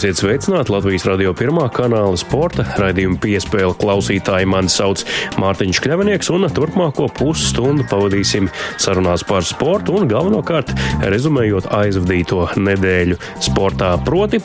[0.00, 4.46] Esiet sveicināti Latvijas radio pirmā kanāla sporta raidījuma piespēle klausītāji.
[4.48, 5.02] Mani sauc
[5.36, 8.46] Mārtiņš Kļavinieks, un turpmāko pusstundu pavadīsim
[8.80, 10.72] sarunās par sportu un galvenokārt
[11.04, 13.90] rezumējot aizvadīto nedēļu sportā.
[14.06, 14.40] Proti,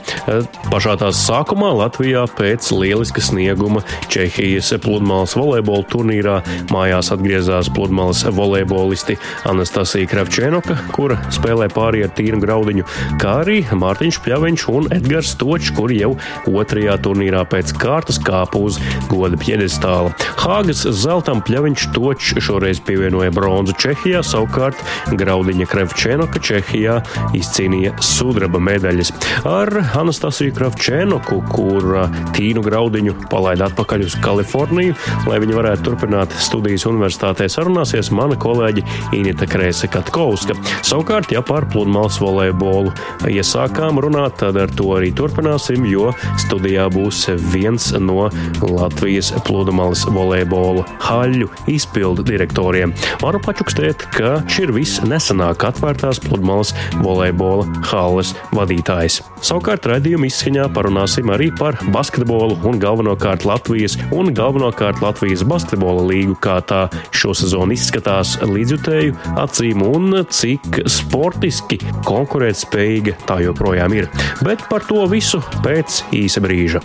[0.74, 6.36] pašā tās sākumā Latvijā pēc lieliska snieguma Čehijas pludmales volejbola turnīrā
[6.76, 9.16] mājās atgriezās pludmales volejbolisti
[9.48, 12.92] Anastasija Kravčēnoka, kura spēlē pāri ar tīru graudiņu,
[13.24, 16.16] kā arī Mārtiņš Pļaviņš un Edgars Stočs, kuri jau
[16.50, 18.80] otrajā turnīrā pēc kārtas kāpa uz
[19.12, 20.10] goda piedestāla.
[20.42, 24.82] Hāgas zeltam Pļaviņš Stočs šoreiz pievienoja bronzu Čehijā, savukārt
[25.14, 26.96] Graudiņa Krevčēnoka Čehijā
[27.38, 29.12] izcīnīja sudraba medaļas.
[29.46, 31.94] Ar Anastasiju Kravčēnoku, kur
[32.34, 34.98] Tīnu Graudiņu palaida atpakaļ uz Kaliforniju,
[35.30, 38.86] lai viņa varētu turpināt studijas universitātē, sarunāsies mana kolēģi
[39.20, 40.58] Inita Krēse Katkovska.
[40.82, 42.96] Savukārt, ja par pludmales volejbolu
[43.30, 48.30] iesākām runāt, tad ar to arī turpināsim, jo studijā būs viens no
[48.64, 52.94] Latvijas pludmales volejbola haļu izpildu direktoriem.
[53.22, 56.72] Varu pačukstēt, ka šī ir viss nesenāk atvērtās pludmales
[57.04, 59.20] volejbola halles vadītājs.
[59.46, 66.38] Savukārt raidījuma izskaņā parunāsim arī par basketbolu un galvenokārt Latvijas un galvenokārt Latvijas basketbola līgu,
[66.40, 74.10] kā tā šosezon izskatās līdzjutēju acīm un cik sportiski konkurētspējīga tā joprojām ir.
[74.46, 75.25] Bet par to visu
[75.66, 76.84] pēc īsa brīža.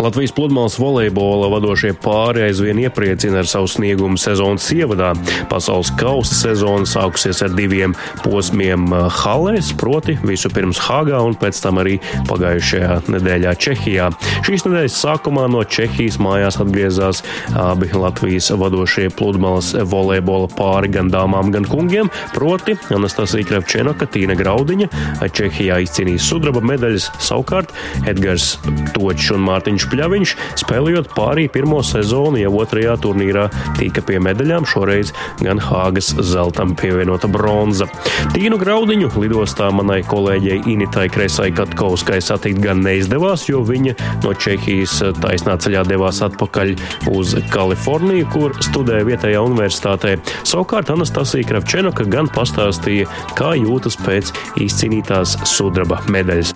[0.00, 5.10] Latvijas pludmales volejbola vadošie pāri aizvien iepriecina ar savu sniegumu sezonas ievadā.
[5.50, 7.92] Pasaules kausa sezona sākusies ar diviem
[8.24, 11.98] posmiem uh, halēs, proti vispirms Hāgā un pēc tam arī
[12.30, 14.06] pagājušajā nedēļā Čehijā.
[14.48, 17.20] Šīs nedēļas sākumā no Čehijas mājās atgriezās
[17.60, 24.88] abi Latvijas vadošie pludmales volejbola pāri gan dāmām, gan kungiem, proti Anastasija Krevčenoka, Tīna Graudiņa,
[25.28, 27.76] Čehijā izcīnīja sudraba medaļas, savukārt
[28.08, 28.54] Edgars
[28.96, 35.12] Točs un Mārtiņš Pļaviņš, spēlējot pārī pirmo sezonu, jau otrajā turnīrā tika pie medaļām, šoreiz
[35.42, 37.88] gan Hāgas zeltam pievienota bronza.
[38.34, 45.00] Tīnu graudiņu lidostā manai kolēģei Initai Kresai Katkauskai satikt gan neizdevās, jo viņa no Čehijas
[45.20, 46.74] taisnā ceļā devās atpakaļ
[47.14, 50.16] uz Kaliforniju, kur studēja vietējā universitātē.
[50.44, 53.08] Savukārt Anastasija Kravčenoka gan pastāstīja,
[53.38, 54.34] kā jūtas pēc
[54.66, 56.54] izcīnītās sudraba medaļas.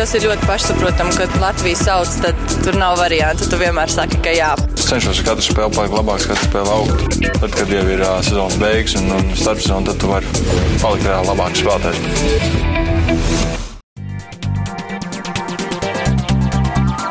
[0.00, 3.50] Tas ir ļoti pašsaprotami, kad Latvija sauc, tad tur nav variantu.
[3.52, 4.54] Tu vienmēr saki, ka jā.
[4.72, 7.20] Es cenšos katru spēli palikt labāks, katru spēli augt.
[7.36, 10.36] Tad, kad jau ir uh, sezonas beigas un, un starpsezona, tad tu vari
[10.80, 12.79] palikt vēl labāks spēlētājs.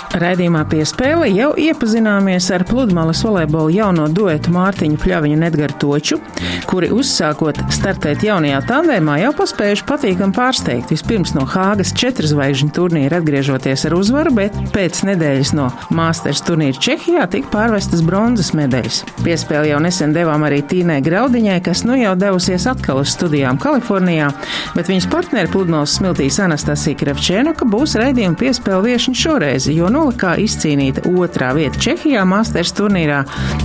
[0.10, 6.18] Raidījumā piespēle jau iepazināmies ar pludmales volejbola jauno duetu Mārtiņu Pļaviņu un Edgars Toču,
[6.66, 10.90] kuri uzsākot startēt jaunajā tandēmā jau paspējuši patīkami pārsteigt.
[10.96, 16.82] Vispirms no Hāgas četru zvaigžņu turnīra atgriežoties ar uzvaru, bet pēc nedēļas no Māsters turnīra
[16.82, 19.04] Čehijā tika pārvestas bronzas medaļas.
[19.22, 24.34] Piespēli jau nesen devām arī Tīnai Graudiņai, kas nu jau devusies atkal uz studijām Kalifornijā,
[24.74, 30.40] bet viņas partneri pludmales smiltīs Anastasija Krevčēnuka būs raidījuma piespēle viešņa šoreiz, jo nu Nolikā
[30.42, 33.20] izcīnīta otrā vieta Čehijā Masters turnīrā,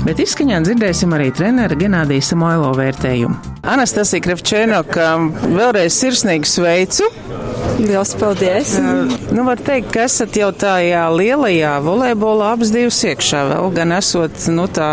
[0.05, 3.57] bet izskaņā dzirdēsim arī trenera Genādija Samoilo vērtējumu.
[3.65, 5.09] Anastasija Krevčēnoka,
[5.57, 7.09] vēlreiz sirsnīgi sveicu!
[7.79, 8.77] Liels paldies!
[9.35, 14.37] Nu, var teikt, ka esat jau tajā lielajā volejbolā abas divas iekšā, vēl gan esot,
[14.55, 14.89] nu, tā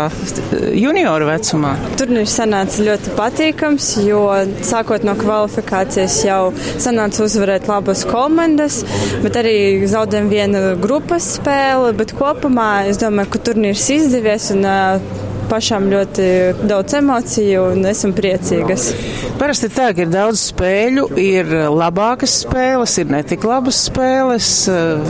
[0.74, 1.76] junioru vecumā.
[2.00, 4.22] Turnīrs sanāca ļoti patīkams, jo
[4.66, 6.40] sākot no kvalifikācijas jau
[6.82, 8.82] sanāca uzvarēt labas komandas,
[9.22, 9.56] bet arī
[9.90, 16.26] zaudējām vienu grupas spēli, bet kopumā es domāju, ka turnīrs izdevies un uh, pašām ļoti
[16.64, 18.88] daudz emociju un esam priecīgas.
[19.40, 24.50] Parasti tā, ka ir daudz spēļu, ir labākas spēles, ir netik labas spēles.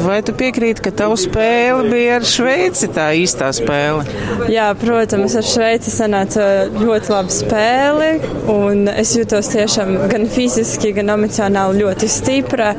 [0.03, 4.07] Vai tu piekrīti, ka tavu spēle bija ar Šveici tā īstā spēle?
[4.53, 8.11] Jā, protams, ar Šveici sanāca ļoti laba spēle,
[8.53, 12.73] un es jūtos tiešām gan fiziski, gan emocionāli ļoti stipra.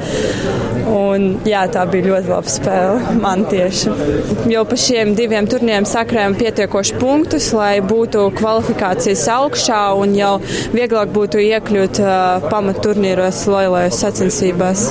[0.93, 3.93] Un, jā, tā bija ļoti laba spēle man tieši.
[4.51, 10.33] Jo pa šiem diviem turniem sakrējām pietiekoši punktus, lai būtu kvalifikācijas augšā un jau
[10.73, 14.87] vieglāk būtu iekļūt uh, pamatturnīros lielajās sacensībās.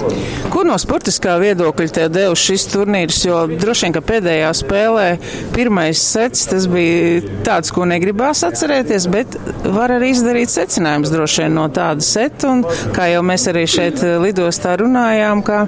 [0.53, 3.23] Ko no sportiskā viedokļa tev devu šis turnīrs?
[3.25, 5.07] Jo droši vien, ka pēdējā spēlē
[5.55, 9.37] pirmais sets tas bija tāds, ko negribās atcerēties, bet
[9.73, 12.53] var arī izdarīt secinājums droši vien no tāda seta.
[12.53, 15.65] Un, kā jau mēs arī šeit lidostā runājām, ka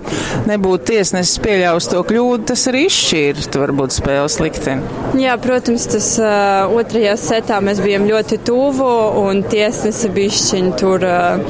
[0.51, 4.85] nebūtu tiesnesis pieļaus to kļūdu, tas arī izšķīra varbūt spēles likteni.
[5.21, 8.91] Jā, protams, tas uh, otrajā setā mēs bijām ļoti tuvu
[9.23, 11.41] un tiesnesi bišķiņi tur uh,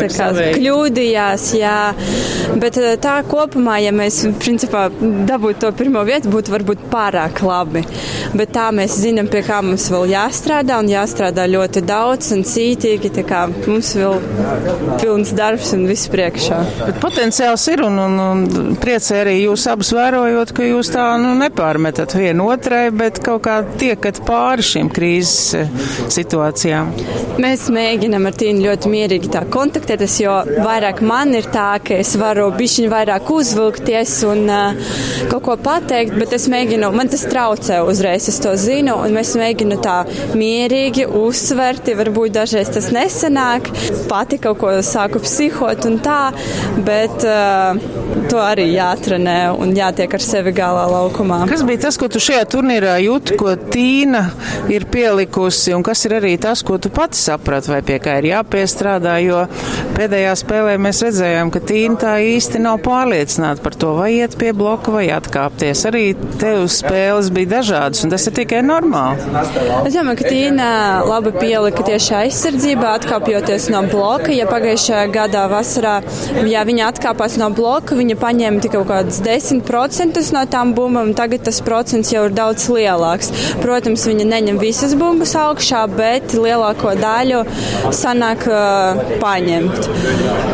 [0.00, 1.78] kā, kļūdījās, jā.
[2.60, 7.84] Bet uh, tā kopumā, ja mēs principā dabūtu to pirmo vietu, būtu varbūt pārāk labi.
[8.36, 13.12] Bet tā mēs zinām, pie kā mums vēl jāstrādā un jāstrādā ļoti daudz un cītīgi.
[13.16, 14.20] Tā kā mums vēl
[15.00, 16.60] pilns darbs un viss priekšā.
[16.84, 21.34] Bet potenciāls ir un, un, un priecē arī jūs abus vērojot, ka jūs tā nu,
[21.40, 25.68] nepārmetat vienu otrai, bet kaut kā tiekat pāri šīm krīzes eh,
[26.10, 26.90] situācijām.
[27.40, 32.12] Mēs mēģinam ar Tīnu ļoti mierīgi tā kontaktēties, jo vairāk man ir tā, ka es
[32.20, 34.90] varu bišķiņu vairāk uzvilkties un uh,
[35.30, 39.32] kaut ko pateikt, bet es mēģinu, man tas traucē uzreiz, es to zinu, un mēs
[39.40, 40.00] mēģinu tā
[40.36, 43.70] mierīgi uzsverti, varbūt dažreiz tas nesenāk,
[44.10, 46.20] pati kaut ko sāku psihot un tā,
[46.84, 47.78] bet uh,
[48.30, 51.42] to arī jātrenē un jātiek ar sevi galā laukumā.
[51.50, 54.26] Kas bija tas, ko tu šajā turnīrā jūti, ko Tīna
[54.72, 58.30] ir pielikusi, un kas ir arī tas, ko tu pats saprati, vai pie kā ir
[58.32, 59.44] jāpiestrādā, jo
[59.96, 64.50] pēdējā spēlē mēs redzējām, ka Tīna tā īsti nav pārliecināta par to, vai iet pie
[64.56, 65.84] bloka vai atkāpties.
[65.90, 66.04] Arī
[66.40, 69.22] tev spēles bija dažādas, un tas ir tikai normāli.
[69.86, 70.70] Es domāju, ka Tīna
[71.06, 74.32] labi pielika tieši aizsardzībā, atkāpjoties no bloka.
[74.34, 75.98] Ja pagājušajā gadā vasarā,
[76.50, 81.44] ja viņa atkāpās no bloka, viņa paņēma tikai kaut kādus 10% no tām bumbām, tagad
[81.44, 83.30] tas procents jau ir daudz lielāks.
[83.60, 87.42] Protams, viņa neņem visas bumbas augšā, bet lielāko daļu
[87.96, 89.88] sanāk uh, paņemt.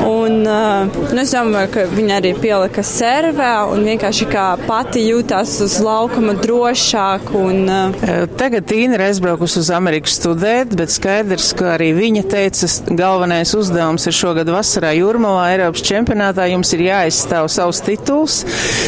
[0.06, 5.56] Un, uh, nu, es domāju, ka viņa arī pielika servē un vienkārši kā pati jūtās
[5.64, 7.32] uz laukuma drošāk.
[7.36, 12.70] Un, uh, Tagad Tīna ir aizbraukusi uz Ameriku studēt, bet skaidrs, ka arī viņa teica,
[12.98, 16.48] galvenais uzdevums ir šogad vasarā Jūrmalā Eiropas čempionātā.
[16.52, 18.40] Jums ir jāizstāv savus tituls.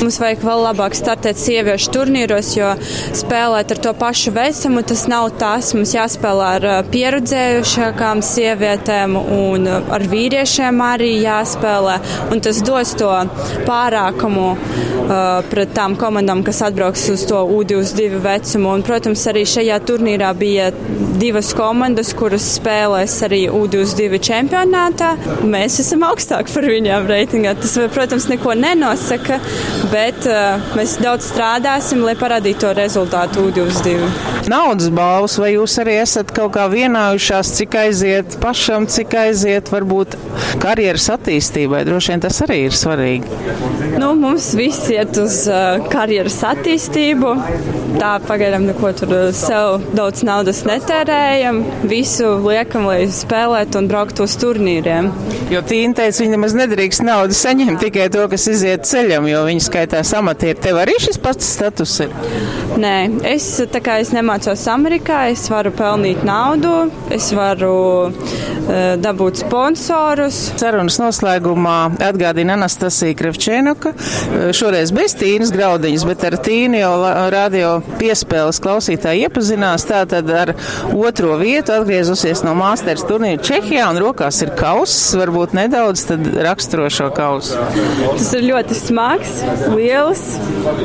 [0.03, 2.73] Mums vajag vēl labāk startēt sieviešu turnīros, jo
[3.19, 5.73] spēlēt ar to pašu vecumu tas nav tas.
[5.77, 11.97] Mums jāspēlē ar pieredzējušākām sievietēm un ar vīriešiem arī jāspēlē.
[12.33, 13.11] Un tas dos to
[13.67, 18.73] pārākumu uh, pret tām komandām, kas atbrauks uz to U22 vecumu.
[18.77, 20.71] Un, protams, arī šajā turnīrā bija
[21.19, 25.15] divas komandas, kuras spēlēs arī U22 čempionātā.
[25.49, 27.57] Mēs esam augstāk par viņām reitingā.
[27.59, 29.41] Tas, protams, neko nenosaka,
[29.93, 34.11] bet uh, mēs daudz strādāsim, lai parādītu to rezultātu U22.
[34.69, 40.19] Naudas balvas, vai jūs arī esat kaut kā vienājušās, cik aiziet pašam, cik aiziet varbūt
[40.61, 41.87] karjeras attīstībai?
[41.89, 43.39] Droši vien tas arī ir svarīgi.
[43.97, 47.33] Nu, mums viss iet uz uh, karjeras attīstību.
[47.97, 51.63] Tā pagaidām neko tur sev daudz naudas netērējam.
[51.89, 55.09] Visu liekam, lai spēlētu un brauktu uz turnīriem.
[55.49, 59.65] Jo Tīna teica, viņa nemaz nedrīkst naudu saņemt tikai to, kas iziet ceļam, jo viņa
[59.65, 60.61] skaitās amatieri.
[60.69, 62.13] Tev arī šis pats status ir?
[62.79, 62.95] Nē,
[63.33, 67.73] es tā kā es nemācos Amerikā, es varu pelnīt naudu, es varu
[68.11, 68.49] uh,
[69.01, 70.41] dabūt sponsorus.
[70.59, 71.77] Sarunas noslēgumā
[72.09, 73.93] atgādina Anastasija Krevčēnuka,
[74.57, 76.93] šoreiz bez Tīnas graudiņas, bet ar Tīnu jau
[77.33, 79.87] radio piespēles klausītāji iepazinās.
[79.89, 80.53] Tātad ar
[80.97, 86.89] otro vietu atgriezusies no Māsters turnīra Čehijā un rokās ir kauss, varbūt nedaudz tad raksturo
[86.93, 87.57] šo kausu.
[88.09, 89.39] Tas ir ļoti smags,
[89.73, 90.25] liels,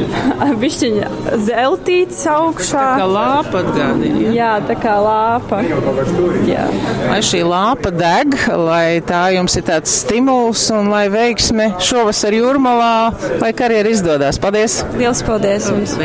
[0.63, 1.11] bišķiņa
[1.47, 2.83] zeltīts augšā.
[2.83, 4.21] Tā kā lāpa atgādina.
[4.23, 4.33] Ja?
[4.37, 5.61] Jā, tā kā lāpa.
[6.47, 6.65] Jā.
[7.09, 12.93] Lai šī lāpa deg, lai tā jums ir tāds stimuls un lai veiksme šovasar jūrmalā,
[13.41, 14.39] lai karjera izdodas.
[14.41, 14.79] Paldies!
[14.99, 15.95] Liels paldies jums!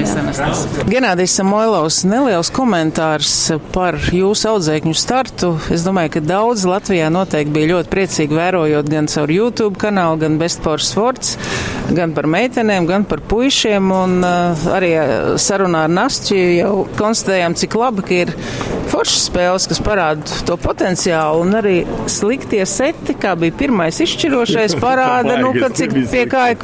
[0.88, 3.34] Genādijs Samoilovs, neliels komentārs
[3.74, 5.54] par jūsu audzēkņu startu.
[5.74, 10.38] Es domāju, ka daudz Latvijā noteikti bija ļoti priecīgi vērojot gan caur YouTube kanālu, gan
[10.40, 11.36] Best for Sports,
[11.94, 13.92] gan par meitenēm, gan par puišiem.
[13.98, 14.92] Un uh, arī
[15.40, 16.74] sarunā ar Nastju jau
[17.38, 18.32] konstatējām, cik labi, ir
[18.88, 25.38] foršas spēles, kas parāda to potenciālu, un arī sliktie seti, kā bija pirmais izšķirošais, parāda,
[25.40, 26.56] nu, ka cik pie kā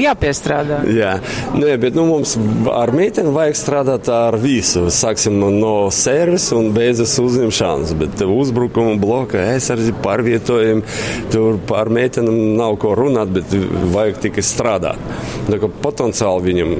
[0.00, 0.80] jāpiestrādā.
[0.92, 1.16] Jā,
[1.54, 2.36] nu, jā bet nu, mums
[2.72, 4.86] ar meiteni vajag strādāt ar visu.
[4.92, 7.94] Sāksim no servisa un beidzas uzņemšanas.
[8.00, 10.84] Bet uzbrukuma bloka aizsardzība pārvietojumi.
[11.32, 13.54] Tur par meitenēm nav ko runāt, bet
[13.94, 15.02] vajag tikai strādāt.
[15.46, 16.74] Tā kā potenciāli viņam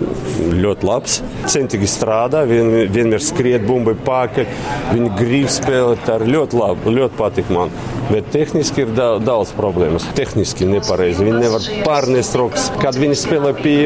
[0.63, 1.21] ļoti labs.
[1.53, 4.49] Centīgi strādā, vien, vienmēr skriet bumbai pakaļ.
[4.93, 7.73] Viņi grib spēlēt ar ļoti labi, ļoti patīk man.
[8.07, 10.07] Bet tehniski ir da daudz problēmas.
[10.17, 11.25] Tehniski nepareizi.
[11.27, 12.69] Viņi nevar pārnest rokas.
[12.83, 13.77] Kad viņi spēlē pie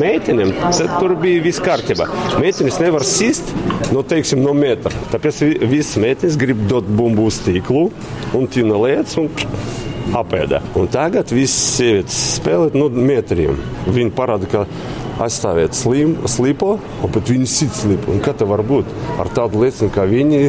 [0.00, 2.06] meitenēm, tad tur bija viss kārtībā.
[2.42, 3.52] Meitenes nevar sist
[3.94, 4.92] nu, teiksim, no metra.
[5.12, 7.88] Tāpēc visas meitenes grib dot bumbu uz tīklu
[8.36, 9.18] un tina lietas.
[9.20, 9.30] Un
[10.16, 10.60] apēda.
[10.78, 13.58] Un tagad viss sievietes spēlē no nu, metriem.
[13.90, 14.64] Viņi parāda, ka
[15.20, 18.12] aizstāvēt slim, slipo, bet viņi sit slipo.
[18.14, 18.88] Un kā tā var būt
[19.20, 20.42] ar tādu liecinu kā viņi?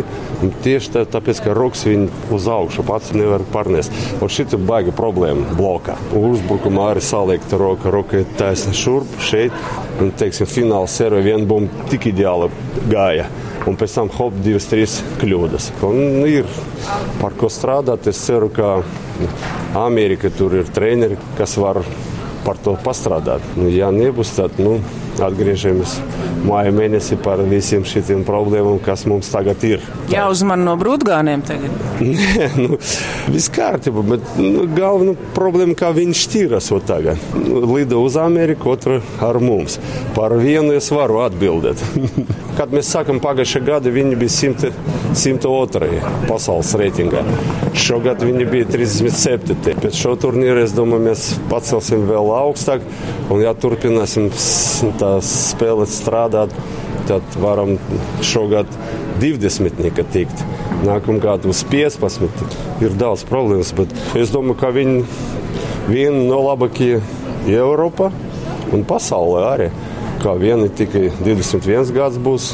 [0.66, 3.94] Tieši tā, tāpēc, ka rokas viņi uz augšu pats nevar pārnest.
[4.22, 5.98] Un šī ir baiga problēma blokā.
[6.18, 9.56] Uzbrukumā arī saliekta roka, roka ir taisna šurp, šeit.
[10.02, 12.50] Un, teiksim, fināla serve viena bumba tik ideāli
[12.90, 13.30] gāja
[13.70, 15.70] un pēc tam hop, divas, trīs kļūdas.
[15.86, 16.48] Un ir
[17.22, 18.10] par ko strādāt.
[18.10, 18.80] Es ceru, ka
[19.78, 21.82] Amerika tur ir treneri, kas var
[22.46, 23.46] par to pastrādāt.
[23.58, 24.80] Nu, ja nebūs, tad nu,
[25.20, 25.98] atgriežamies
[26.48, 29.84] māja mēnesī par visiem šiem problēmām, kas mums tagad ir.
[30.12, 31.76] Jāuzman no brūtgāniem tagad.
[32.02, 32.80] Nē, nu,
[33.32, 37.22] viss kārtībā, bet nu, galvenā problēma, kā viņš šķīras tagad.
[37.72, 39.78] Lido uz Ameriku, otru ar mums.
[40.16, 41.82] Par vienu es varu atbildēt.
[42.58, 44.72] Kad mēs sākam pagājušā gada, viņi bija 100,
[45.18, 47.24] 102 pasaules reitingā.
[47.78, 49.80] Šogad viņi bija 37.
[49.82, 52.84] Pēc šo turnīru es domāju, mēs pacelsim vēl augstāk.
[53.32, 54.28] Un ja turpināsim
[55.02, 56.54] tās spēles strādāt,
[57.10, 57.76] tad varam
[58.26, 58.70] šogad
[59.22, 60.46] 20 tikt.
[60.86, 65.04] Nākamgad uz 15 ir daudz problēmas, bet es domāju, ka viņi
[65.90, 68.12] viena no labākajiem Eiropā
[68.72, 69.72] un pasaulē arī
[70.22, 72.52] kā viena tikai 21 gads būs,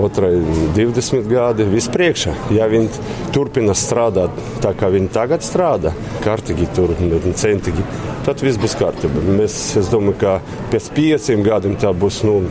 [0.00, 0.32] otrai
[0.76, 2.32] 20 gadi vispriekšā.
[2.56, 2.88] Ja viņi
[3.34, 5.92] turpina strādāt tā, kā viņi tagad strādā,
[6.24, 6.94] kārtīgi tur,
[7.40, 7.84] centīgi,
[8.26, 9.24] tad viss būs kārtībā.
[9.38, 10.36] Mēs, es domāju, ka
[10.72, 12.42] pēc pieciem gadiem tā būs nu,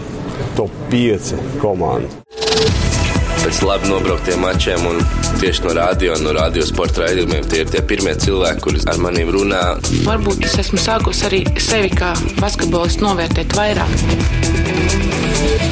[0.57, 2.19] top 5 komanda
[3.39, 4.97] pēc labi nobrauktiem mačiem un
[5.39, 7.47] tieši no radio un no radio sporta raidījumiem.
[7.49, 9.63] Tie ir tie pirmie cilvēki, kurus ar maniem runā.
[10.05, 15.68] Varbūt es esmu sākus arī sevi kā basketbolistu novērtēt vairāk.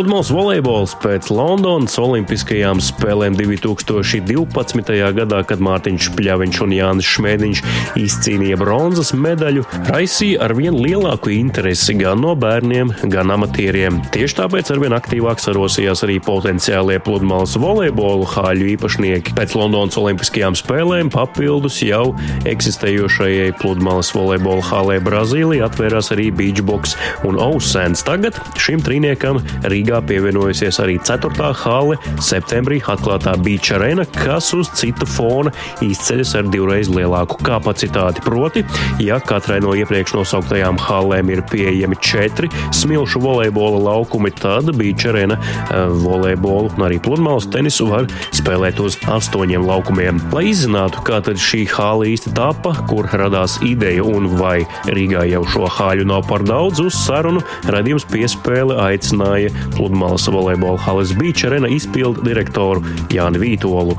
[0.00, 4.94] Pludmales volejbols pēc Londonas Olimpiskajām spēlēm 2012.
[5.12, 7.60] gadā, kad Mārtiņš Pļaviņš un Jānis Šmēniņš
[8.00, 13.98] izcīnīja bronzas medaļu, raisīja arvien lielāku interesi gan no bērniem, gan amatieriem.
[14.14, 19.36] Tieši tāpēc arvien aktīvāk sarosījās arī potenciālie pludmales volejbolu hāļu īpašnieki.
[19.36, 22.14] Pēc Londonas Olimpiskajām spēlēm papildus jau
[22.48, 26.96] eksistējošajai pludmales volejbola hālē Brazīlijā atvērās arī beachbox
[27.28, 28.00] un Ausens.
[28.08, 31.48] Tagad šim trīniekam arī Rīgā pievienojusies arī 4.
[31.64, 35.50] hale septembrī atklātā Beach Arena, kas uz citu fona
[35.82, 38.22] izceļas ar divreiz lielāku kapacitāti.
[38.22, 38.62] Proti,
[39.02, 45.40] ja katrai no iepriekš nosauktajām halēm ir pieejami četri smilšu volejbola laukumi, tad Beach Arena
[45.40, 50.22] eh, volejbolu un arī pludmales tenisu var spēlēt uz astoņiem laukumiem.
[50.30, 55.42] Lai izzinātu, kā tad šī hāla īsti tapa, kur radās ideja un vai Rīgā jau
[55.50, 61.70] šo hāļu nav par daudz, uz sarunu radījums piespēle aicināja Pludmales volejbola halas Beach arena
[61.70, 63.98] izpildu direktoru Jāni Vītolu.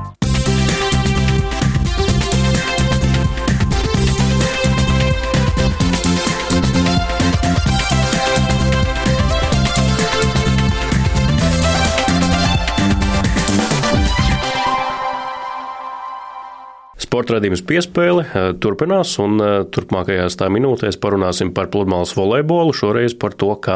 [17.22, 22.74] Sporta radījums piespēle eh, turpinās, un eh, turpmākajās tā minūtēs parunāsim par pludmales volejbolu.
[22.74, 23.76] Šoreiz par to, kā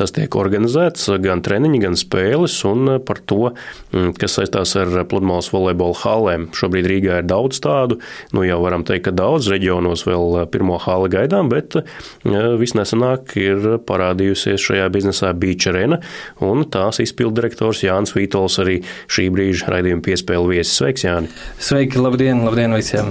[0.00, 3.50] tas tiek organizēts, gan treniņi, gan spēles, un eh, par to,
[3.92, 6.46] mm, kas saistās ar pludmales volejbola halēm.
[6.56, 7.98] Šobrīd Rīgā ir daudz tādu,
[8.32, 11.76] nu jau varam teikt, ka daudz reģionos vēl pirmo hāli gaidām, bet
[12.24, 16.00] visnesenāk ir parādījusies šajā biznesā Beach Arena,
[16.40, 18.80] un tās izpildirektors Jānis Vītols arī
[19.12, 20.78] šī brīža raidījuma piespēle viesis.
[20.80, 21.32] Sveiks, Jāni!
[21.60, 22.85] Sveiki, labdien, labdien!
[22.86, 23.10] Visiem.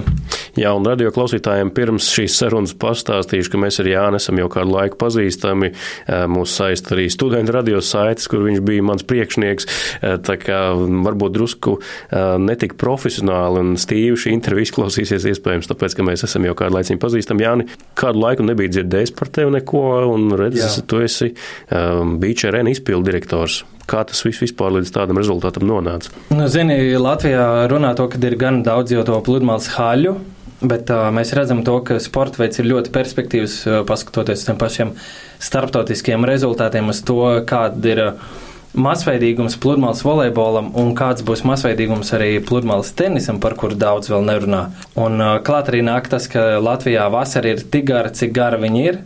[0.56, 4.72] Jā, un radio klausītājiem pirms šīs sarunas pastāstīšu, ka mēs ar Jānu esam jau kādu
[4.72, 5.72] laiku pazīstami.
[6.32, 9.68] Mūs saist arī studentu radio saites, kur viņš bija mans priekšnieks.
[10.24, 11.76] Tā kā varbūt drusku
[12.40, 17.00] netik profesionāli un stīvi šī intervija izklausīsies iespējams, tāpēc, ka mēs esam jau kādu laiku
[17.04, 17.44] pazīstami.
[17.46, 21.34] Jāni, kādu laiku nebija dzirdējis par tevi neko, un redzēs, tu esi
[21.68, 23.64] um, Beach Arena izpildu direktors.
[23.86, 26.10] Kā tas viss vispār līdz tādam rezultātam nonāca?
[26.34, 30.16] Nu, zini, Latvijā runā to, ka ir gan daudz jau to pludmales haļu,
[30.64, 34.56] Bet uh, mēs redzam, to, ka sporta veids ir ļoti perspektīvs, uh, paskatoties uz tiem
[34.60, 34.92] pašiem
[35.42, 38.22] starptautiskiem rezultātiem, uz to, kāda ir uh,
[38.76, 44.62] masveidīgums pludmales volejbolam un kāds būs masveidīgums arī pludmales tenisam, par kuru daudz vēl nerunā.
[44.96, 48.86] Un uh, klāt arī nāk tas, ka Latvijā vasara ir tik gara, cik gara viņi
[48.88, 49.02] ir.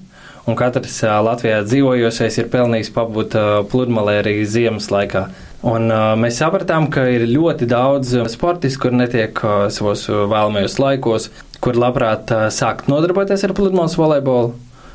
[0.51, 3.37] Un katrs Latvijā dzīvojošais ir pelnījis pabūt
[3.71, 5.29] pludmalē arī ziemas laikā.
[5.61, 11.29] Un, uh, mēs sapratām, ka ir ļoti daudz sportistu, kur netiek uh, savos vēlamajos laikos,
[11.61, 14.55] kur labprāt uh, sākt nodarboties ar pludmales volejbolu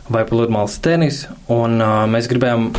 [0.09, 1.37] vai pludmales tenisu.
[1.53, 2.71] Un, uh, mēs gribējām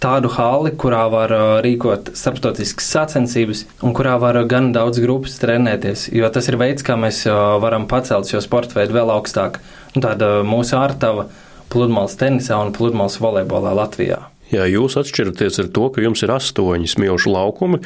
[0.00, 1.32] tādu hali, kurā var
[1.64, 6.96] rīkot starptautiskas sacensības un kurā var gan daudz grupas trenēties, jo tas ir veids, kā
[7.00, 7.22] mēs
[7.62, 9.62] varam pacelt šo sporta veidu vēl augstāk.
[9.96, 11.30] Un tāda mūsu ārtava
[11.72, 14.24] pludmales tenisā un pludmales volejbolā Latvijā.
[14.52, 17.80] Jā, jūs atšķiraties ar to, ka jums ir astoņi smilšu laukumi,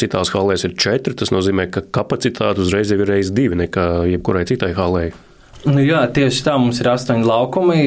[0.00, 1.14] citās halēs ir četri.
[1.18, 5.14] Tas nozīmē, ka kapacitāte uzreiz ir reizes divi nekā jebkurai citai halēji.
[5.64, 7.84] Nu, jā, tieši tā mums ir astoņi laukumi.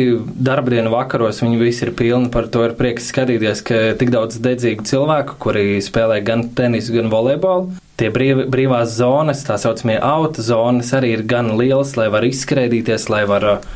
[0.47, 2.31] Darbdienu vakaros viņi visi ir pilni.
[2.33, 7.11] Par to ir prieks skatīties, ka tik daudz dedzīgu cilvēku, kuri spēlē gan tenisu, gan
[7.13, 7.77] volejbolu.
[7.97, 13.07] Tie brīv, brīvās zonas, tā saucamie auto zonas, arī ir gan lielas, lai var izskrēdīties,
[13.13, 13.69] lai var uh,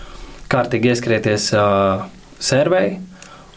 [0.52, 2.04] kārtīgi ieskrieties uh,
[2.42, 3.00] servei.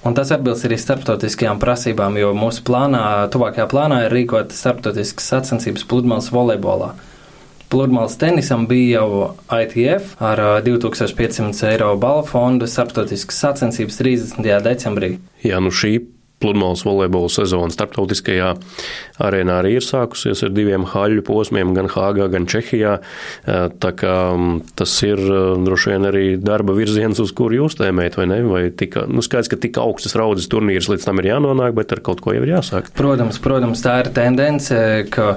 [0.05, 5.87] Un tas atbilst arī starptautiskajām prasībām, jo mūsu plānā, tuvākajā plānā ir rīkot starptautiskas sacensības
[5.89, 6.93] pludmales volejbolā.
[7.73, 14.45] Pludmales tenisam bija jau ITF ar 2500 eiro balvu fondu starptautiskas sacensības 30.
[14.69, 15.17] decembrī.
[15.43, 15.97] Jā, nu šī
[16.45, 18.53] pludmales volejbola sezona starptautiskajā
[19.25, 22.99] arēnā arī ir sākusies ar diviem haļu posmiem, gan Hāgā, gan Čehijā.
[23.45, 24.15] Tā kā
[24.77, 25.23] tas ir
[25.65, 28.41] droši vien arī darba virziens, uz kuru jūs tēmējat, vai ne?
[28.45, 32.05] Vai tika, nu skaidrs, ka tik augstas raudzes turnīrs līdz tam ir jānonāk, bet ar
[32.05, 32.93] kaut ko jau ir jāsāk.
[32.99, 34.81] Protams, protams, tā ir tendence,
[35.15, 35.37] ka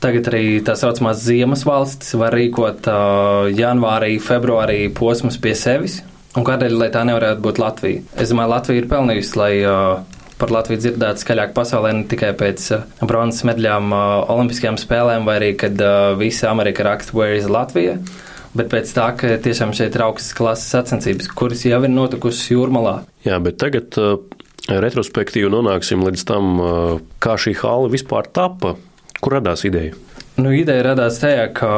[0.00, 5.98] Tagad arī tā saucamās ziemas valstis var rīkot uh, janvārī, februārī posmus pie sevis.
[6.40, 8.06] Un kādēļ tā nevarētu būt Latvija?
[8.16, 12.66] Es domāju, Latvija ir pelnījusi, lai uh, par Latviju dzirdētu skaļāk pasaulē ne tikai pēc
[12.76, 17.48] uh, bronzas medaļām uh, Olimpiskajām spēlēm, vai arī, kad uh, visa Amerika raksta Where is
[17.50, 17.98] Latvija?
[18.56, 22.96] Bet pēc tā, ka tiešām šeit ir augstas klases sacensības, kuras jau ir notikušas jūrmalā.
[23.22, 23.94] Jā, bet tagad
[24.66, 26.58] retrospektīvi nonāksim līdz tam,
[27.22, 28.74] kā šī hala vispār tapa.
[29.22, 29.94] Kur radās ideja?
[30.40, 31.70] Nu, ideja radās tajā, ka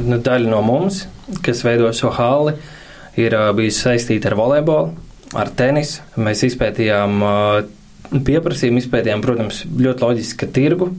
[0.00, 1.02] nu, daļa no mums,
[1.44, 2.56] kas veido šo hali,
[3.20, 6.04] ir bijusi saistīta ar volejbolu, ar tenisu.
[6.20, 7.22] Mēs izpētījām
[8.26, 10.90] pieprasījumu, izpētījām, protams, ļoti loģiski, tirgu,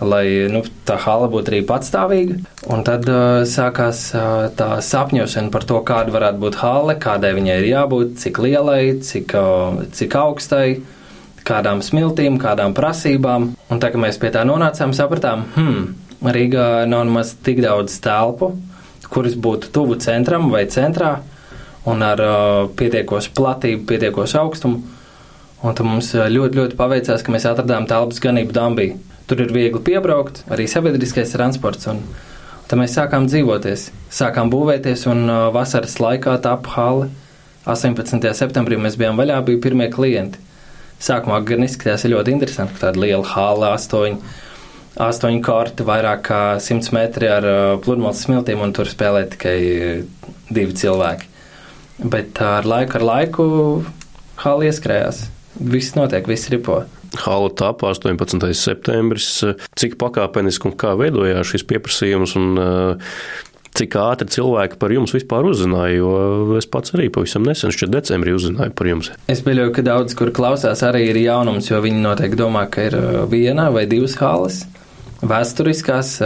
[0.00, 2.38] lai nu, tā hala būtu arī patstāvīga.
[2.72, 7.58] Un tad uh, sākās uh, tā sapņošana par to, kāda varētu būt hala, kādai viņai
[7.62, 10.66] ir jābūt, cik lielai, cik, uh, cik augstai
[11.46, 13.52] kādām smiltīm, kādām prasībām.
[13.70, 15.86] Un tā kā mēs pie tā nonācām, sapratām, hmm,
[16.26, 18.54] Rīgā nav nemaz tik daudz telpu,
[19.12, 21.18] kuras būtu tuvu centram vai centrā
[21.86, 24.82] un ar uh, pietiekošu platību, pietiekošu augstumu.
[25.64, 28.90] Un tad mums ļoti, ļoti paveicās, ka mēs atradām telpas ganību Dambī.
[29.26, 31.88] Tur ir viegli piebraukt, arī sabiedriskais transports.
[31.90, 32.02] Un,
[32.70, 37.08] tad mēs sākām dzīvoties, sākām būvēties, un uh, vasaras laikā tapu hali.
[37.66, 38.22] 18.
[38.38, 40.42] septembrī mēs bijām vaļā, bija pirmie klienti.
[41.02, 44.20] Sākumā gan izskatījās ļoti interesanti, ka tāda liela hāla, astoņi,
[45.02, 50.28] astoņi korti, vairāk kā simts metri ar uh, pludmales smiltīm, un tur spēlē tikai uh,
[50.52, 51.32] divi cilvēki.
[52.02, 53.46] Bet ar laiku, ar laiku
[54.42, 55.24] hāla ieskrējās.
[55.56, 56.82] Viss notiek, viss ripo.
[57.22, 58.50] Hala tapa 18.
[58.52, 59.30] septembris.
[59.78, 62.58] Cik pakāpeniski un kā veidojās šis pieprasījums un
[63.76, 68.32] cik ātri cilvēki par jums vispār uzzināja, jo es pats arī pavisam nesen, šķiet, decembrī
[68.36, 69.10] uzzināju par jums.
[69.32, 72.96] Es pieļauju, ka daudz, kur klausās, arī ir jaunums, jo viņi noteikti domā, ka ir
[73.32, 74.62] viena vai divas halas.
[75.24, 76.18] Vēsturiskās,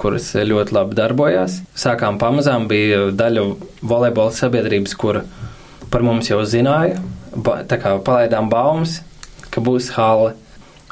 [0.00, 1.58] kuras ļoti labi darbojās.
[1.76, 3.44] Sākām pamazām, bija daļa
[3.84, 5.20] volejbola sabiedrības, kur
[5.92, 6.96] par mums jau zināja.
[7.44, 9.02] Tā kā palaidām baumas,
[9.52, 10.32] ka būs hala.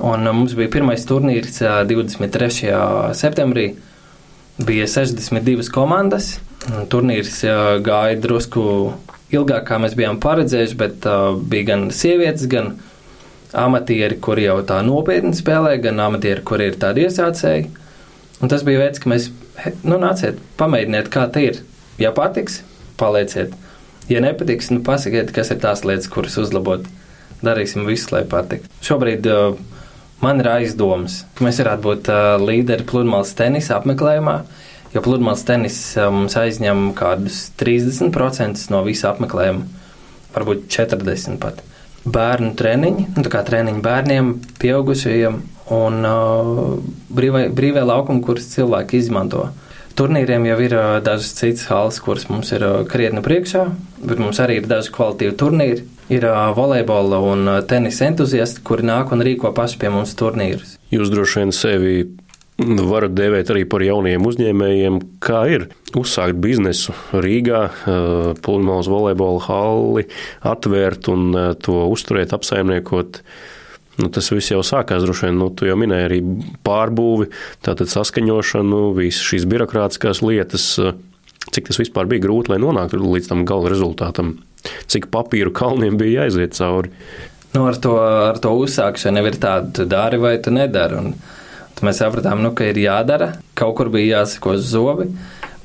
[0.05, 2.75] Un mums bija pirmais turnīrs 23.
[3.17, 3.71] septembrī
[4.61, 6.35] bija 62 komandas.
[6.93, 7.41] Turnīrs
[7.87, 8.67] gāja drusku
[9.33, 11.09] ilgāk, kā mēs bijām paredzējuši, bet
[11.49, 12.75] bija gan sievietes, gan
[13.57, 17.69] amatieri, kuri jau tā nopietni spēlē, gan amatieri, kuri ir tādi iesācēji.
[18.43, 19.31] Un tas bija veids, ka mēs,
[19.83, 21.63] nu, nāciet, pamēģiniet, kā tie ir.
[22.01, 22.61] Ja patiks,
[23.01, 23.55] palieciet.
[24.13, 26.85] Ja nepatiks, nu, pasakiet, kas ir tās lietas, kuras uzlabot.
[27.45, 28.69] Darīsim visu, lai patiktu.
[28.85, 29.57] Šobrīd uh,
[30.25, 34.37] Man ir aizdomas, ka mēs varētu būt uh, līderi pludmales tenisa apmeklējumā,
[34.95, 39.67] jo pludmales tenis uh, mums aizņem kādus 30% no visa apmeklējuma,
[40.33, 41.61] varbūt 40% pat.
[42.07, 45.39] Bērnu treniņi, nu, tā kā treniņi bērniem, pieaugušajiem
[45.75, 46.61] un uh,
[47.11, 49.49] brīvai, brīvai laukumi, kurus cilvēki izmanto.
[49.97, 53.65] turnīriem jau ir dažas citas halas, kuras mums ir krietni priekšā,
[54.05, 55.87] bet mums arī ir daži kvalitīvi turnīri.
[56.13, 60.77] Ir volejbola un tenisa entuziasti, kuri nāk un rīko paši pie mums turnīrus.
[60.95, 61.95] Jūs droši vien sevi
[62.59, 65.01] varat dēvēt arī par jauniem uzņēmējiem.
[65.23, 67.67] Kā ir uzsākt biznesu Rīgā,
[68.45, 70.07] pludmales volejbola halli,
[70.47, 71.29] atvērt un
[71.63, 73.21] to uzturēt, apsaimniekot?
[73.97, 76.19] Nu, tas viss jau sākās droši vien, nu, tu jau minēji arī
[76.67, 77.31] pārbūvi,
[77.65, 80.75] tātad saskaņošanu, visas šīs birokrātiskās lietas.
[81.47, 84.35] Cik tas vispār bija grūti, lai nonāktu līdz tam gala rezultātam?
[84.91, 86.93] Cik papīru kalniem bija jāiziet cauri?
[87.55, 90.99] Nu, ar, to, ar to uzsākšanu jau ir tāda, tu dari vai tu nedari.
[91.01, 91.15] Un
[91.85, 95.11] mēs sapratām, nu, ka ir jādara, kaut kur bija jāsako zobi.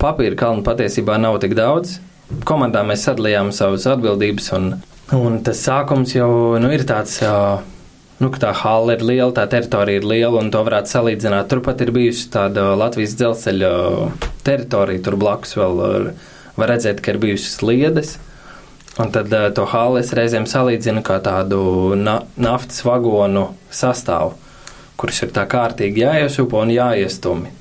[0.01, 1.99] Papīra kalnu patiesībā nav tik daudz.
[2.47, 4.71] Komandā mēs sadalījām savas atbildības, un,
[5.15, 7.19] un tas sākums jau nu, ir tāds.
[7.23, 7.61] Uh,
[8.21, 11.49] nu, ka tā hala ir liela, tā teritorija ir liela, un to varētu salīdzināt.
[11.51, 13.71] Turpat ir bijusi tāda Latvijas dzelzceļa
[14.45, 15.81] teritorija, tur blakus vēl
[16.59, 18.17] var redzēt, ka ir bijušas sliedes.
[18.99, 21.61] Un tad to hāli es reizēm salīdzinu kā tādu
[21.97, 24.35] na naftas vagonu sastāvu,
[25.01, 27.51] kurš ir tā kārtīgi jāiesūpo un jāiestumi.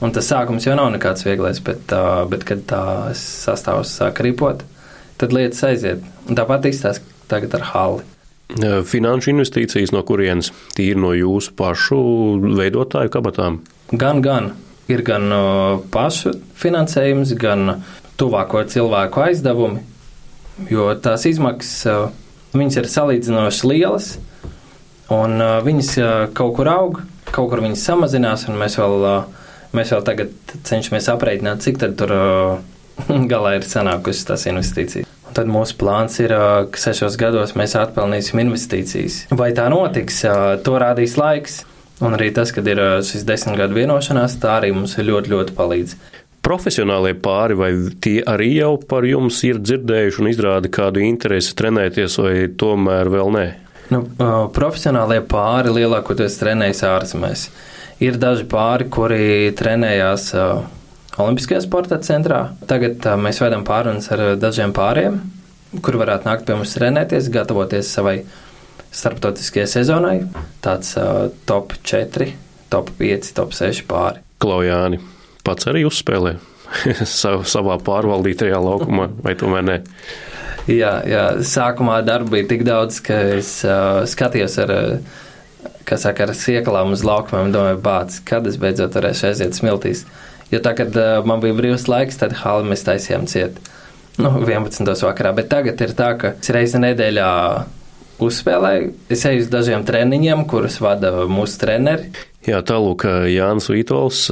[0.00, 2.84] Un tas sākums jau nav nekāds vieglais, bet, uh, bet kad tā
[3.16, 4.64] sastāvs sāk ripot,
[5.20, 6.06] tad lietas aiziet.
[6.26, 8.06] Un tāpat izstāsta tagad ar hāli.
[8.90, 12.00] Finanšu investīcijas no kurienes tīri no jūsu pašu
[12.58, 13.60] veidotāju kabatām?
[13.92, 14.50] Gan, gan.
[14.90, 15.30] Ir gan
[15.94, 17.76] pašu finansējums, gan
[18.18, 19.84] tuvāko cilvēku aizdevumi,
[20.72, 22.10] jo tās izmaksas
[22.56, 24.08] viņas ir salīdzinoši lielas,
[25.14, 25.92] un viņas
[26.36, 29.06] kaut kur aug, kaut kur viņas samazinās, un mēs vēl,
[29.76, 32.14] mēs vēl tagad cenšamies aprēķināt, cik tad tur
[33.32, 35.08] galā ir sanākusi tās investīcijas.
[35.30, 36.34] Un tad mūsu plāns ir,
[36.72, 39.24] ka sešos gados mēs atpelnīsim investīcijas.
[39.30, 40.24] Vai tā notiks,
[40.66, 41.60] to rādīs laiks.
[42.00, 45.94] Un arī tas, kad ir šis desmit gadu vienošanās, tā arī mums ļoti, ļoti palīdz.
[46.40, 47.68] Profesionālie pāri, vai
[48.00, 53.34] tie arī jau par jums ir dzirdējuši un izrāda kādu interesi trenēties, vai tomēr vēl
[53.36, 53.44] nē?
[53.90, 54.04] Nu,
[54.54, 57.48] profesionālie pāri lielākoties trenējas ārzemēs.
[58.00, 60.30] Ir daži pāri, kuri trenējās
[61.20, 62.44] Olimpiskajā sporta centrā.
[62.70, 65.18] Tagad mēs vedam pārunas ar dažiem pāriem,
[65.84, 68.20] kur varētu nākt pie mums trenēties, gatavoties savai
[68.94, 70.16] starptautiskajai sezonai.
[70.64, 70.94] Tāds
[71.50, 72.30] top 4,
[72.72, 74.22] top 5, top 6 pāri.
[74.40, 75.02] Klaujāni
[75.44, 76.36] pats arī uzspēlē
[77.54, 79.78] savā pārvaldītajā laukumā, vai tomēr ne?
[80.68, 84.72] Jā, jā, sākumā darba bija tik daudz, ka es uh, skatījos ar,
[85.88, 90.04] kas saka, ar sieklām uz laukumiem domāju, bāc, kad es beidzot varēšu aiziet smiltīs.
[90.52, 93.60] Jo tā, kad uh, man bija brīvs laiks, tad hali mēs taisījām ciet.
[94.20, 94.84] Nu, 11.
[95.06, 97.30] vakarā, bet tagad ir tā, ka es reizi nedēļā
[98.20, 98.90] uzspēlēju.
[99.12, 102.10] Es eju uz dažiem treniņiem, kurus vada mūsu treneri.
[102.48, 104.22] Jā, tālūk, Jānis Vītols,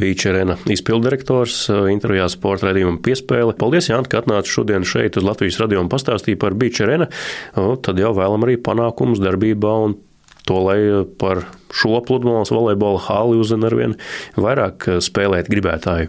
[0.00, 3.52] Beacharena izpildirektors, intervijā sporta redzījumam piespēle.
[3.60, 7.10] Paldies, Jānis, ka atnāci šodien šeit uz Latvijas radio un pastāstīja par Beacharena.
[7.54, 9.98] Tad jau vēlam arī panākumus darbībā un
[10.48, 10.78] to, lai
[11.20, 11.44] par
[11.76, 13.98] šo pludmales volejbola hali uzzina arvien
[14.40, 16.08] vairāk spēlēt gribētāju.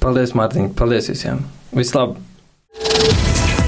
[0.00, 0.72] Paldies, Mārtiņ!
[0.78, 1.44] Paldies visiem!
[1.76, 2.16] Vislabāk!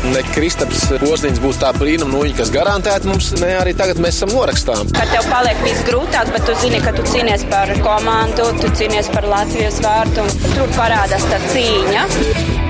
[0.00, 4.32] Ne Kristaps Ozdiņš būs tā brīnuma nūjiņa, kas garantēti mums, ne arī tagad mēs esam
[4.32, 4.88] norakstām.
[4.96, 9.12] Kad tev paliek viss grūtāk, bet tu zini, ka tu cīnies par komandu, tu cīnies
[9.12, 12.69] par Latvijas vārtu, un tur parādās tā cīņa.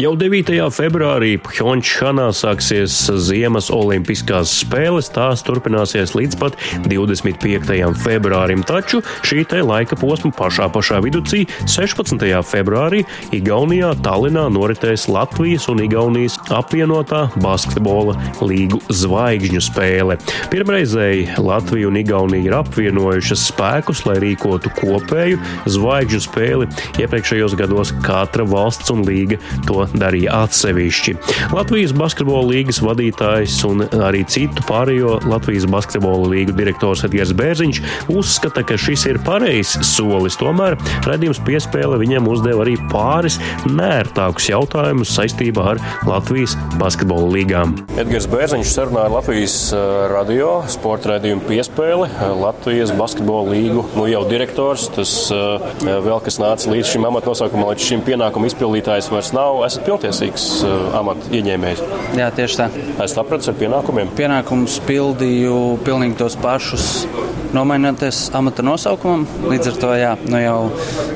[0.00, 0.48] Jau 9.
[0.72, 5.10] februārī Pjončhanā sāksies Ziemas Olimpiskās spēles.
[5.12, 6.54] Tās turpināsies līdz pat
[6.88, 7.74] 25.
[8.00, 8.62] februārim.
[8.64, 12.24] Taču šī te laika posma pašā pašā vidūcī 16.
[12.48, 13.02] februārī
[13.36, 20.16] Igaunijā Tallinā noritēs Latvijas un Igaunijas apvienotā basketbola līgu zvaigžņu spēle.
[20.54, 25.44] Pirmreizēji Latvija un Igaunija ir apvienojušas spēkus, lai rīkotu kopēju
[25.76, 26.72] zvaigžņu spēli.
[27.04, 29.36] Iepriekšējos gados katra valsts un līga
[29.68, 31.16] to darīja atsevišķi.
[31.54, 38.64] Latvijas basketbola līgas vadītājs un arī citu pārējo Latvijas basketbola līgu direktors Edgars Bērziņš uzskata,
[38.66, 40.38] ka šis ir pareizs solis.
[40.40, 40.76] Tomēr
[41.08, 47.76] redzījums piespēle viņam uzdeva arī pāris nērtākus jautājumus saistībā ar Latvijas basketbola līgām.
[48.00, 52.08] Edgars Bērziņš sarunāja Latvijas eh, radio sporta redzējumu piespēli
[52.40, 54.88] Latvijas basketbola līgu nu, jau direktors.
[54.94, 59.60] Tas eh, vēl kas nāca līdz šim amatnosaukumam, līdz šim pienākumu izpildītājs vairs nav.
[59.80, 61.80] Esat pilntiesīgs uh, amata ieņēmējs.
[62.18, 62.66] Jā, tieši tā.
[63.00, 64.10] Es sapratu ar pienākumiem.
[64.12, 65.54] Pienākumus pildīju
[65.86, 67.06] pilnīgi tos pašus
[67.56, 69.26] nomainoties amata nosaukumam.
[69.50, 70.58] Līdz ar to jā, nu jau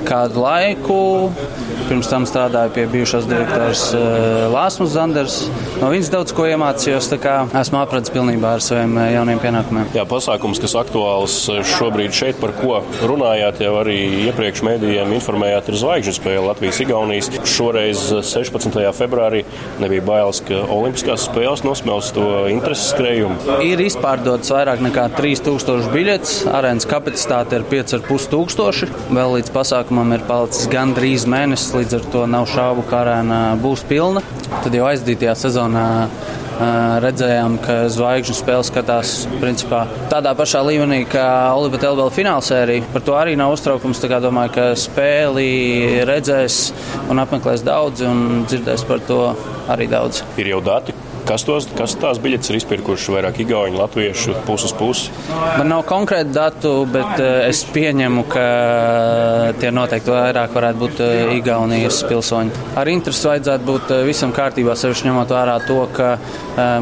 [0.09, 0.99] kādu laiku
[1.85, 3.83] pirms tam strādāju pie bijušās direktors
[4.53, 5.35] Lāsmas Zanders.
[5.83, 9.91] No viņas daudz ko iemācījos, tā kā esmu apradzis pilnībā ar saviem jauniem pienākumiem.
[9.93, 11.35] Jā, pasākums, kas aktuāls
[11.75, 13.99] šobrīd šeit, par ko runājāt, jau arī
[14.31, 17.29] iepriekš mēdījiem informējāt, ir zvaigžņu spēle Latvijas-Igaunijas.
[17.53, 18.81] Šoreiz 16.
[18.97, 19.45] februārī
[19.83, 23.61] nebija bailes, ka Olimpiskās spēles nosmels to intereses skrējumu.
[23.67, 28.89] Ir izpārdotas vairāk nekā 3000 biļetes, arēnas kapacitāte ir 5,5 tūkstoši.
[29.15, 33.85] Vēl līdz pasākumam ir palicis gandrīz mēnesis līdz ar to nav šaubu, ka arēna būs
[33.89, 34.25] pilna.
[34.63, 35.85] Tad jau aizdītajā sezonā
[37.03, 42.87] redzējām, ka zvaigžņu spēle skatās principā, tādā pašā līmenī kā Olimpija Telbela finālsērija.
[42.95, 44.03] Par to arī nav uztraukums.
[44.05, 46.59] Domāju, ka spēli redzēs
[47.11, 49.19] un apmeklēs daudz un dzirdēs par to
[49.75, 50.23] arī daudz.
[50.39, 55.09] Ir jau dati, Kas, tos, kas tās biļetes ir izpirkuši vairāk igauņu, latviešu, puses pusi?
[55.33, 58.45] Man nav konkrēti datu, bet uh, es pieņemu, ka
[59.61, 62.53] tie noteikti vairāk varētu būt uh, Igaunijas pilsoņi.
[62.77, 66.11] Ar interesi vajadzētu būt visam kārtībā, sevišķi ņemot vērā to, ka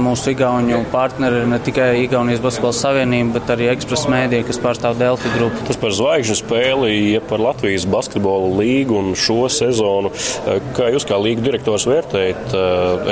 [0.02, 4.98] mūsu igauņu partneri ir ne tikai Igaunijas basketbola savienība, bet arī ekspresa mēdīja, kas pārstāv
[5.00, 5.62] Delfi grupu.
[5.70, 10.12] Tas par zvaigžņu spēli, ja par Latvijas basketbola līgu un šo sezonu,
[10.76, 12.59] kā jūs kā līgu direktors vērtējat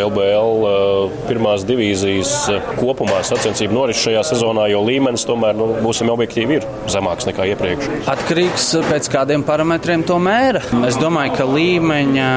[0.03, 1.20] LBL?
[1.29, 6.69] Pirmās divīzijas eh, kopumā sacensību noris šajā sezonā, jo līmenis tomēr, nu, būsim objektīvi, ir
[6.91, 7.89] zemāks nekā iepriekš.
[8.11, 10.65] Atkarīgs pēc kādiem parametriem to mēra.
[10.89, 12.31] Es domāju, ka līmeņa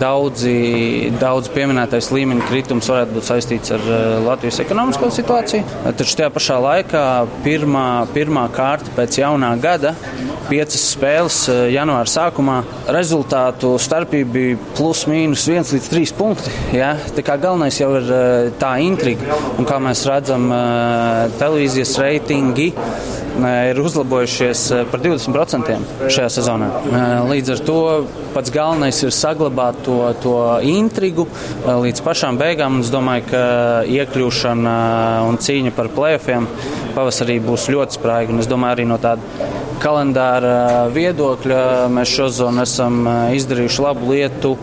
[0.00, 5.64] Daudzi, daudz pieminētais līmeņa kritums varētu būt saistīts ar uh, Latvijas ekonomisko situāciju.
[5.96, 7.04] Taču tajā pašā laikā
[7.44, 9.94] pirmā, pirmā kārta pēc jaunā gada
[10.50, 12.58] piecas spēles uh, janvāra sākumā.
[12.90, 16.52] Rezultātu starpība bija plus mīnus viens līdz trīs punkti.
[16.76, 16.92] Ja?
[17.16, 20.50] Tā kā galvenais jau ir uh, tā intriga, un kā mēs redzam,
[21.40, 22.70] televīzijas reitingi
[23.40, 25.76] ir uzlabojušies par 20%
[26.10, 26.68] šajā sezonā.
[27.30, 27.78] Līdz ar to
[28.34, 30.34] pats galvenais ir saglabāt to, to
[30.66, 31.26] intrigu
[31.64, 32.80] līdz pašām beigām.
[32.84, 33.44] Es domāju, ka
[33.90, 34.74] iekļūšana
[35.28, 36.48] un cīņa par plēsoņiem
[36.96, 38.36] pavasarī būs ļoti spraiga.
[38.42, 39.49] Es domāju, arī no tāda
[39.80, 41.60] kalendāra viedokļa
[41.92, 43.02] mēs šodien esam
[43.36, 44.54] izdarījuši labu lietu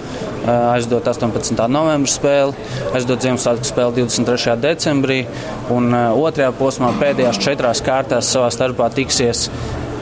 [0.48, 1.58] aizdot 18.
[1.72, 4.56] novembra spēli, aizdot Ziemassvētku spēli 23.
[4.64, 5.20] decembrī,
[5.74, 9.48] un otrajā posmā pēdējās četrās kārtās savā starpā tiksies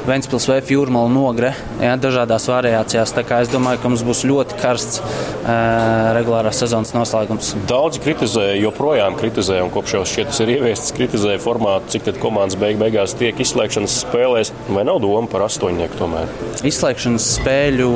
[0.05, 3.13] Ventspils vai Jūrmala nogre ja, dažādās variācijās.
[3.15, 7.53] Tā kā es domāju, ka mums būs ļoti karsts uh, regulārās sezonas noslēgums.
[7.69, 12.19] Daudzi kritizē, joprojām kritizē, un kopš jau šķiet tas ir ieviests, kritizē formātu, cik tad
[12.21, 14.51] komandas beig beigās tiek izslēgšanas spēlēs.
[14.75, 16.29] Vai nav doma par astoņnieku tomēr?
[16.65, 17.89] Izslēgšanas spēļu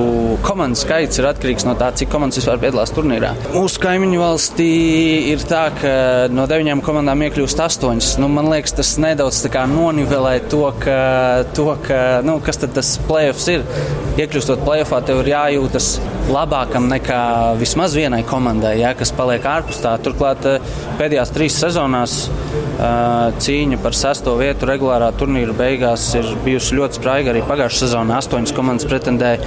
[0.45, 3.35] komandu skaits ir atkarīgs no tā, cik komandas vispār piedalās turnīrā.
[3.53, 4.69] Mūsu kaimiņu valstī
[5.33, 5.93] ir tā, ka
[6.33, 8.15] no deviņām komandām iekļūst astoņas.
[8.21, 10.99] Nu, man liekas, tas nedaudz nonivelē to, ka,
[11.57, 13.65] to, ka nu, kas tad tas playoffs ir.
[14.19, 15.93] Iekļūstot playoffā, tev ir jājūtas
[16.29, 17.19] labākam nekā
[17.59, 19.95] vismaz vienai komandai, ja, kas paliek ārpus tā.
[20.03, 26.77] Turklāt eh, pēdējās trīs sezonās eh, cīņa par sesto vietu regulārā turnīra beigās ir bijusi
[26.77, 27.33] ļoti spraiga.
[27.33, 29.39] Arī pagājušā sezonā astoņas komandas pretendēja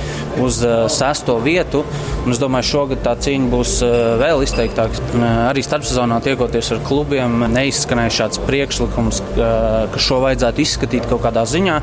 [0.42, 1.84] uz eh, sesto vietu.
[2.32, 3.76] Es domāju, šogad tā cīņa būs
[4.22, 5.06] vēl izteiktāka.
[5.50, 11.80] Arī starpsezonā tiekoties ar klubiem, neizskanēja šāds priekšlikums, ka šo vajadzētu izskatīt kaut kādā ziņā.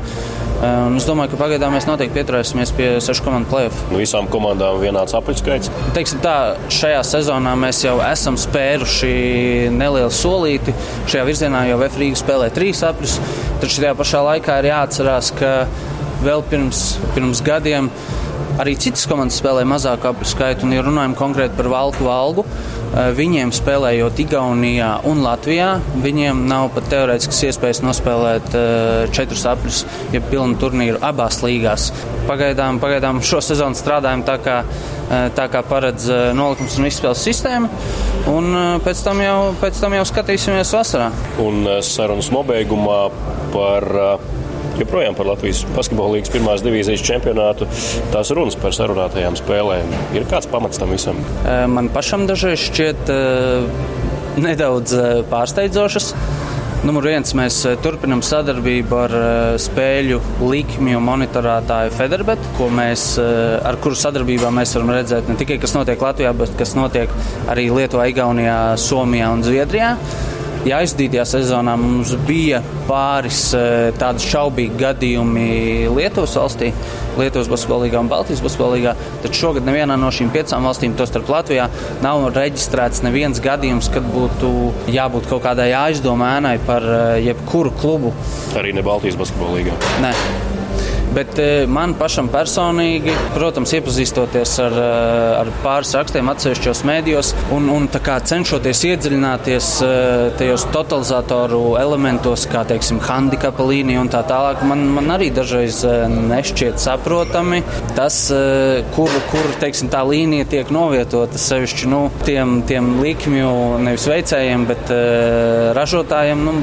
[0.60, 3.86] Un es domāju, ka pagaidām mēs noteikti pieturēsimies pie sešu komandu plēsoņa.
[3.94, 5.70] Nu, visām komandām vienāds apaļskaits.
[5.96, 6.34] Teiksim tā,
[6.76, 9.12] šajā sezonā mēs jau esam spēruši
[9.72, 10.74] nelielu solīti.
[11.08, 13.16] Šajā virzienā jau Vēfrīga spēlē trīs apļus.
[13.62, 15.54] Taču tajā pašā laikā ir jāatcerās, ka
[16.26, 16.84] vēl pirms,
[17.16, 17.88] pirms gadiem
[18.60, 20.66] arī citas komandas spēlē mazāku skaitu.
[20.66, 22.46] Un, ja runājam konkrēti par Valku Valgu,
[22.90, 29.82] Eh, viņiem spēlējot Igaunijā un Latvijā, viņiem nav pat teorētiskas iespējas nospēlēt eh, četrus apļus,
[30.10, 31.92] ja pilnu turnīru abās līgās.
[32.26, 34.56] Pagaidām, pagaidām šo sezonu strādājam tā, kā,
[35.06, 37.70] eh, tā kā paredz nolikums un izspēles sistēma,
[38.34, 41.12] un pēc tam jau, pēc tam jau skatīsimies vasarā.
[41.46, 43.04] Un sarunas nobeigumā
[43.54, 43.86] par
[44.82, 47.68] joprojām par Latvijas basketbola līnijas pirmās divīzijas čempionātu.
[48.14, 49.94] Tās runas par sarunātajām spēlēm.
[50.16, 51.20] Ir kāds pamats tam visam?
[51.70, 53.12] Man pašam dažreiz šķiet
[54.40, 54.96] nedaudz
[55.30, 56.14] pārsteidzošas.
[56.80, 59.14] Numur viens, mēs turpinām sadarbību ar
[59.60, 60.16] spēļu
[60.48, 66.32] likmju monitorētāju Federbet, mēs, ar kuru sadarbībā mēs varam redzēt ne tikai, kas notiek Latvijā,
[66.40, 67.12] bet kas notiek
[67.52, 69.92] arī Lietuvā, Igaunijā, Somijā un Zviedrijā.
[70.68, 73.50] Ja aizdītajā sezonā mums bija pāris
[74.00, 75.46] tādi šaubīgi gadījumi
[75.94, 76.72] Lietuvas valstī,
[77.18, 78.94] Lietuvas basketbolīgā un Baltijas basketbolīgā,
[79.24, 81.70] tad šogad nevienā no šīm piecām valstīm, tostarp Latvijā,
[82.04, 84.52] nav reģistrēts neviens gadījums, kad būtu
[84.92, 86.86] jābūt kaut kādai aizdomēnai par
[87.22, 88.14] jebkuru klubu.
[88.58, 89.76] Arī ne Baltijas basketbolīgā.
[90.04, 90.14] Nē.
[91.14, 97.66] Bet eh, man pašam personīgi, protams, iepazīstoties ar, eh, ar pāris rakstiem atsevišķos mēdījos un,
[97.72, 104.86] un cenšoties iedziļināties eh, tajos totalizatoru elementos, kā teiksim, handikapa līnija un tā tālāk, man,
[104.94, 107.62] man arī dažreiz nešķiet saprotami
[107.96, 108.22] tas,
[108.94, 113.50] kur, kur teiksim, tā līnija tiek novietota sevišķi nu, tiem, tiem likmju
[113.82, 114.94] nevis veicējiem, bet
[115.76, 116.46] ražotājiem.
[116.46, 116.54] Nu,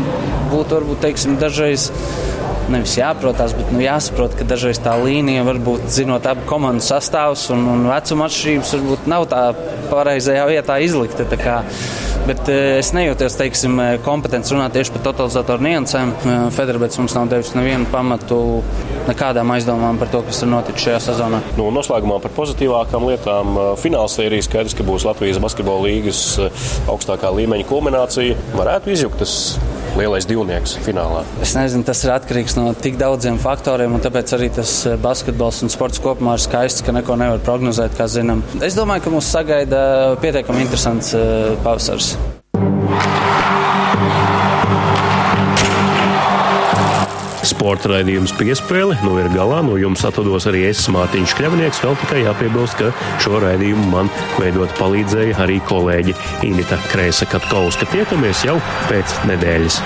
[0.52, 1.90] būtu varbūt teiksim, dažreiz
[2.74, 7.48] nevis jāprotās, bet nu, jāsaprot, ka dažreiz tā līnija var būt, zinot abu komandu sastāvus
[7.54, 9.44] un, un vecuma atšķirības, varbūt nav tā
[9.92, 11.28] pareizajā vietā izlikta.
[12.28, 16.12] Bet eh, es nejūtos, teiksim, kompetents runāt tieši par totalizatoru niansēm.
[16.12, 18.40] Eh, Federācijas mums nav devis nevienu pamatu
[19.08, 21.40] nekādām aizdomām par to, kas ir noticis šajā sezonā.
[21.60, 23.56] Nu, noslēgumā par pozitīvākām lietām.
[23.56, 26.26] Eh, fināla sērija skaidrs, ka būs Latvijas basketbola līgas
[26.92, 28.36] augstākā līmeņa kulminācija.
[28.60, 29.38] Varētu izjūt tas
[29.98, 31.24] lielais divnieks finālā?
[31.44, 35.64] Es nezinu, tas ir atkarīgs no tik daudziem faktoriem, un tāpēc arī tas eh, basketbols
[35.66, 38.46] un sports kopumā ir skaists, ka neko nevar prognozēt, kā zinām.
[38.66, 39.82] Es domāju, ka mūs sagaida
[40.24, 42.16] pietiekami interesants eh, pavasars.
[47.58, 49.64] Sporta raidījums piespēle nu ir galā.
[49.66, 51.80] No jums atvados arī es, Mārtiņš Kļavnieks.
[51.82, 52.92] Vēl tikai jāpiebilst, ka
[53.24, 56.14] šo raidījumu man veidot palīdzēja arī kolēģi
[56.46, 57.90] Inita Krēsa Katkauska.
[57.96, 58.60] Tiekamies jau
[58.92, 59.82] pēc nedēļas.